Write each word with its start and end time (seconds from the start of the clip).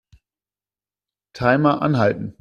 Timer 1.33 1.83
anhalten. 1.83 2.35